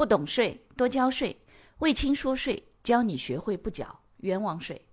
[0.00, 1.44] 不懂税，多交税。
[1.80, 4.86] 魏青说税，教你学会不缴冤枉税。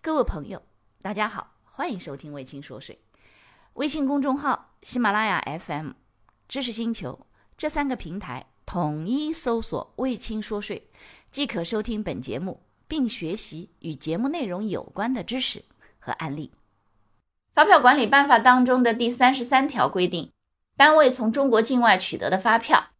[0.00, 0.62] 各位朋友，
[1.02, 2.98] 大家好，欢迎收听魏青说税。
[3.74, 5.90] 微信公众号、喜马拉雅 FM、
[6.48, 7.26] 知识星球
[7.58, 10.88] 这三个平台统一搜索“魏青说税”，
[11.30, 15.62] 即可收听本节目，并学习与节目内容有关的知识
[15.98, 16.50] 和案例。
[17.52, 20.32] 发票管理办法当中的第三十三条规定，
[20.74, 22.92] 单位从中国境外取得的发票。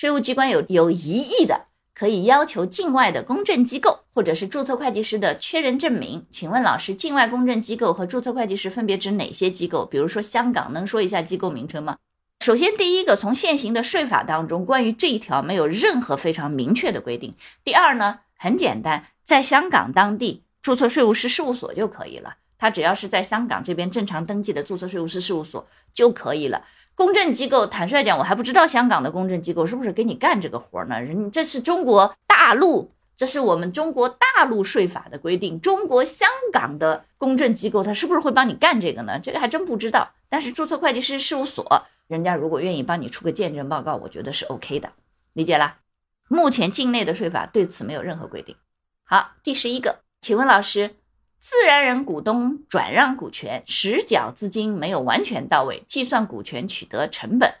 [0.00, 6.24] 税务机关有有疑义的，可以要求境外的公证机构或者是注册会计师的确认证明。
[6.30, 9.84] 请问老师，境外公证机构和注册会计师分别指哪些机构？
[9.84, 11.98] 比如说香港，能说一下机构名称吗？
[12.42, 17.34] 首先，第一个，从现行的税法当中，关于这一条没有任何非常明确的规定。
[17.62, 26.64] 第二呢，很简单，在香港当地注册税务师事务所就可以了，他只要是在香港这边正常登记的注册税务师事务所就可以了。
[27.00, 31.00] 公证机构，坦率讲，我还不知道香港的公证机构是不是给你干这个活呢？
[31.00, 35.58] 人这是中国大陆，这是我们中国大陆税法的规定。
[35.58, 39.18] 中国香港的公证机构，他是不是会帮你干这个呢？
[39.18, 40.10] 这个还真不知道。
[40.28, 41.64] 但是注册会计师事务所，
[42.06, 44.92] 人家如果愿意帮你出个见证报告，我觉得是 OK 的，
[45.32, 45.78] 理解啦。
[46.28, 48.54] 目前境内的税法对此没有任何规定。
[49.04, 50.96] 好，第十一个，请问老师。
[51.40, 57.54] 自然人股东转让股权实缴资金没有完全到位，计算股权取得成本，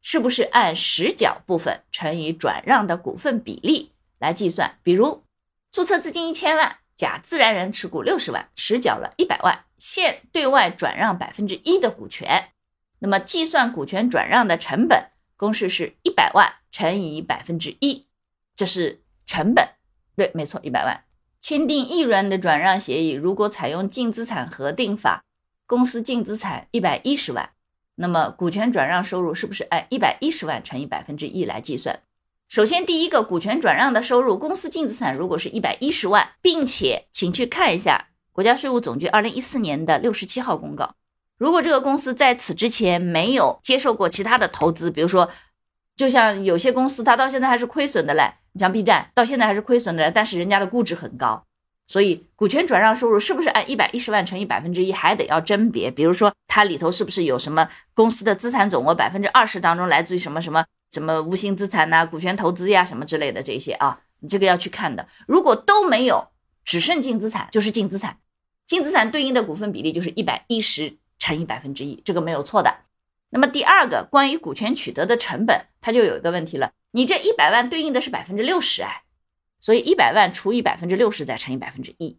[0.00, 4.78] 是不是按实缴部分乘以转让的股份比例来计算？
[4.82, 5.22] 比如
[5.70, 12.52] 注册资金一千万，甲自然人持股六十万，实缴了一百万，现对外转让百分之一的股权，
[13.00, 18.06] 那么计算股权转让的成本公式是一百万乘以百分之一，
[18.56, 19.68] 这是成本，
[20.16, 21.02] 对，没错，一百万。
[21.48, 25.22] 签订一元的转让协议，如果采用净资产核定法，
[25.64, 27.50] 公司净资产一百一十万，
[27.94, 32.00] 那么股权转让收入是不是按一百一十万乘以百分之一来计算？
[32.48, 40.96] 首先，第一个股权转让的收入，公司净资产如果是一百一十万，并且请去看一下国家税务总局二零一四年的六十七号公告，
[41.38, 45.30] 如果这个公司在此之前没有接受过其他的投资，比如说，
[45.96, 48.32] 就像有些公司它到现在还是亏损的嘞。
[48.56, 51.44] 你像 B 站到现在还是亏损的，但是人家的估值很高，
[51.86, 55.90] 所以股权转让收入是不是按一百一十万乘以百分之一，还得要甄别。
[55.90, 65.06] 比如说它里头是不是有什么公司的资产总额百分之二十当中来自于什么什么什么无形资产呐、股权投资呀什么之类的这些啊，你这个要去看的。
[65.26, 66.28] 如果都没有，
[66.64, 68.16] 只剩净资产就是净资产，
[68.66, 72.74] 净资产对应的股份比例就是一百一十乘以百分之一，这个没有错的。
[73.28, 76.72] 那么第二个关于股权取得的成本，它就有一个问题了。
[76.96, 79.02] 你这一百万对应的是百分之六十哎，
[79.60, 82.16] 所以一百万除以百分之六十再乘以百分之一，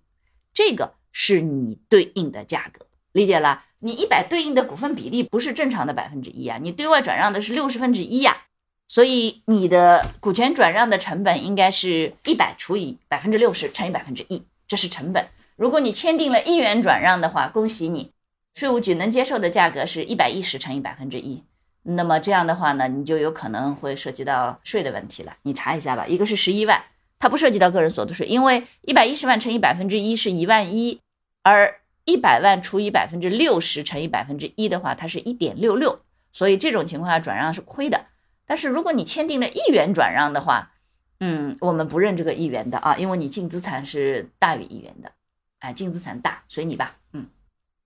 [0.53, 3.63] 这个是你对应的价格，理解了？
[3.79, 8.45] 你一百对应的股份比例不是正常的百分之一啊，你对外转让的是六十分之一呀，
[8.87, 15.27] 所以你的股权转让的成本应该是一百除以百分之六十乘以百分之一，这是成本。
[15.55, 18.11] 如果你签订了一元转让的话，恭喜你，
[18.53, 21.43] 税务局能接受的价格是一百一十乘以百分之一。
[21.89, 25.33] 那么这样的话呢，你就有可能会涉及到税的问题了。
[25.43, 26.83] 你查一下吧，一个是十一万，
[27.17, 30.99] 它不涉及到个人所得税，因为一百一十万乘以百分之一是一万一，
[31.43, 36.01] 而一百万除以百分之六十乘以百分之一的话，它是一点六六，
[36.33, 38.07] 所以这种情况下转让是亏的。
[38.45, 40.73] 但是如果你签订了一元转让的话，
[41.21, 45.11] 嗯，我们不认这个一元的啊，因为你净资产是大于一元的，
[45.59, 46.97] 哎，净资产大，随你吧。
[47.13, 47.27] 嗯，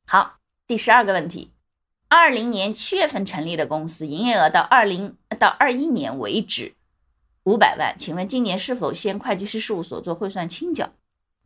[0.07, 1.51] 好，第十二个问题。
[2.13, 6.75] 二零年七月份成立的公司，营业额到二零到二一年为止
[7.45, 10.91] 五百万，请问今年是否先会计师事务所做汇算清缴？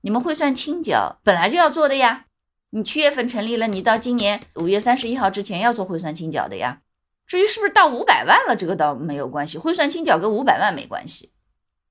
[0.02, 2.26] 你们汇算清缴本来就要做的呀，
[2.72, 6.82] 你七月份成立了，你到今年五月三十一号之前要做汇算清缴的呀。
[7.28, 11.32] 至于是不是到五百万了，这个倒没有关系，汇算清缴跟五百万没关系。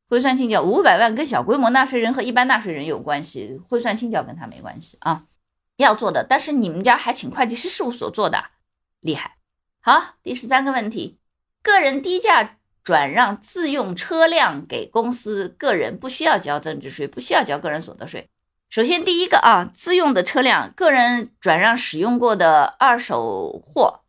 [0.09, 5.27] 汇算清缴五百万跟小规模纳税人和一般纳税人有关系，汇算清缴跟他没关系啊。
[5.77, 8.51] 要做的，但是你们家还请会计师事务所做的。
[9.05, 9.37] 厉害，
[9.83, 11.19] 好，第十三个问题，
[11.63, 18.31] 个人低价转让自用车辆给公司，个人不需要交增值税，不需要交个人所得税。
[18.71, 24.01] 首先，第一个啊，自用的车辆，个人转让使用过的二手货、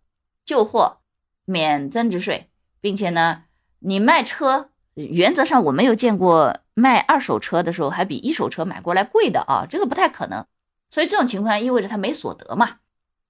[0.46, 1.00] 旧货
[1.44, 2.50] 免增值税，
[2.80, 3.44] 并且呢，
[3.80, 10.46] 你卖车，原则上我没有见过卖二手车的时候还比一手车买过来贵的啊，这个不太可能。
[10.90, 12.78] 所以这种情况意味着他没所得嘛。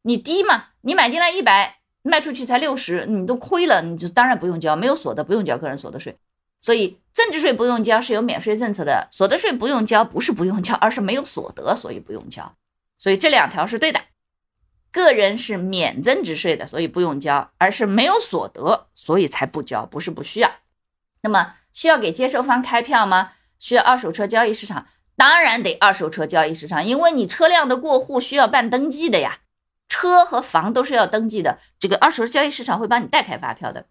[0.03, 0.65] 你低嘛？
[0.85, 6.15] 你买进来一百，卖出去才六十，你都亏了，你就当然不用交，没有所得不用交个人所得税，
[6.61, 12.55] 所以增值税不用交是有免税政策的，所得税不用交不是不用交，而是没有所得，所以不用交，
[12.99, 13.99] 所以这两条是对的。
[14.91, 20.51] 个人是免增值税的，所以不用交，而是没有所得，所以才不交，不是不需要。
[21.21, 23.31] 那么需要给接收方开票吗？
[23.57, 24.85] 需要二手车交易市场？
[25.17, 29.39] 当然得二手车交易市场，因为你车辆的过户需要办登记的呀，
[29.87, 31.59] 车和房都是要登记的。
[31.79, 33.85] 这个二手车交易市场会帮你代开发票的，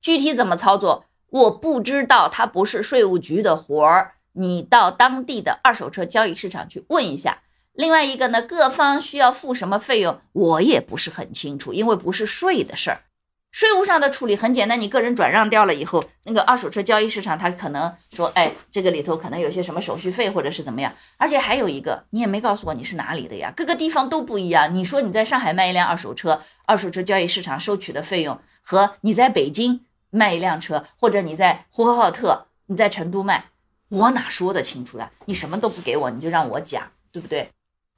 [0.00, 7.42] 具体怎么操作我不知道，它不是税务局的活儿，你到当地的二手车交易市场去问一下。
[7.72, 13.02] 另外一个呢，各方需要付什么费用，我也不是很清楚，因为不是税的事儿。
[13.52, 24.74] 税务上的处理很简单，你个人转让掉了以后，那个二手车交易市场他可能说，哎，这个里头可能有些什么手续费或者是怎么样，而且还有一个，你也没告诉我你是哪里的呀，各个地方都不一样。
[24.74, 33.46] 你说你在上海卖一辆二手车，二手车交易市场收取的费用和你在北京卖一辆车，或者你在呼和浩特、你在成都卖，
[33.88, 35.10] 我哪说得清楚呀？
[35.24, 37.50] 你什么都不给我，你就让我讲，对不对？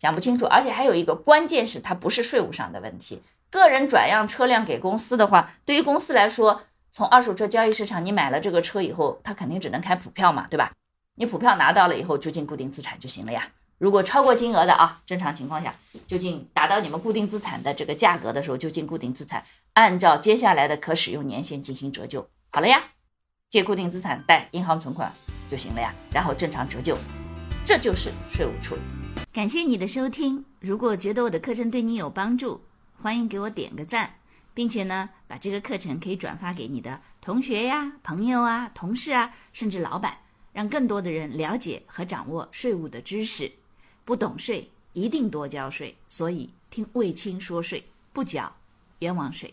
[0.02, 3.22] 讲不清楚，而且还有一个关键是它不是税务上的问题。
[3.48, 10.72] 个人转让车辆给公司的话，对于公司来说，从二手车交易市场你买了这个车以后，他肯定只能开普票嘛，对吧？
[11.14, 13.48] 你普票拿到了以后就进固定资产就行了呀。
[13.78, 15.72] 如果超过金额的啊，正常情况下
[16.08, 19.44] 就进达到你们固定资产的这个价格的时候就进固定资产，
[19.74, 22.28] 按照接下来的可使用年限进行折旧。
[22.50, 22.82] 好了呀，
[23.50, 25.12] 借固定资产贷银行存款
[25.48, 26.98] 就行了呀，然后正常折旧，
[27.64, 28.80] 这就是税务处理。
[29.32, 32.60] 感谢你的收听，如果觉得我的课程对你有帮助。
[33.00, 34.14] 欢迎给我点个赞，
[34.52, 40.16] 并且呢，把这个课程可以转发给你的同学呀、朋友啊、同事啊，甚至老板，
[40.52, 43.50] 让更多的人了解和掌握税务的知识。
[44.04, 45.96] 不懂税，一定多交税。
[46.06, 48.52] 所以听卫青说税，不缴
[49.00, 49.52] 冤枉税。